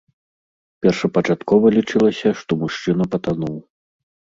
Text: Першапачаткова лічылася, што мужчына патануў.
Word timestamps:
Першапачаткова 0.85 1.65
лічылася, 1.77 2.29
што 2.43 2.51
мужчына 2.67 3.03
патануў. 3.17 3.67